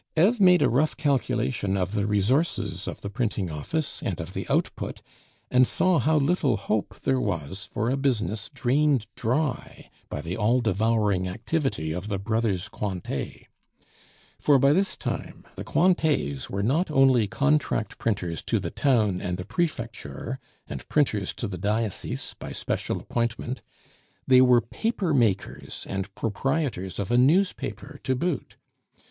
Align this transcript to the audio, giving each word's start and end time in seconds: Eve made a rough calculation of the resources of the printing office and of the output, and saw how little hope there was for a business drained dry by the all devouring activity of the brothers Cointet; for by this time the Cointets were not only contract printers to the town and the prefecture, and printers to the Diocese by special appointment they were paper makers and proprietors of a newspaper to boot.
Eve 0.17 0.41
made 0.41 0.63
a 0.63 0.67
rough 0.67 0.97
calculation 0.97 1.77
of 1.77 1.91
the 1.91 2.07
resources 2.07 2.87
of 2.87 3.01
the 3.01 3.09
printing 3.11 3.51
office 3.51 4.01
and 4.01 4.19
of 4.19 4.33
the 4.33 4.47
output, 4.49 4.99
and 5.51 5.67
saw 5.67 5.99
how 5.99 6.17
little 6.17 6.57
hope 6.57 6.99
there 7.01 7.19
was 7.19 7.67
for 7.67 7.87
a 7.87 7.95
business 7.95 8.49
drained 8.49 9.05
dry 9.15 9.91
by 10.09 10.19
the 10.19 10.35
all 10.35 10.59
devouring 10.59 11.27
activity 11.27 11.91
of 11.91 12.07
the 12.07 12.17
brothers 12.17 12.67
Cointet; 12.67 13.45
for 14.39 14.57
by 14.57 14.73
this 14.73 14.97
time 14.97 15.45
the 15.53 15.63
Cointets 15.63 16.49
were 16.49 16.63
not 16.63 16.89
only 16.89 17.27
contract 17.27 17.99
printers 17.99 18.41
to 18.41 18.59
the 18.59 18.71
town 18.71 19.21
and 19.21 19.37
the 19.37 19.45
prefecture, 19.45 20.39
and 20.65 20.89
printers 20.89 21.31
to 21.35 21.47
the 21.47 21.59
Diocese 21.59 22.33
by 22.39 22.51
special 22.51 22.99
appointment 22.99 23.61
they 24.25 24.41
were 24.41 24.61
paper 24.61 25.13
makers 25.13 25.85
and 25.87 26.11
proprietors 26.15 26.97
of 26.97 27.11
a 27.11 27.19
newspaper 27.19 27.99
to 28.03 28.15
boot. 28.15 28.57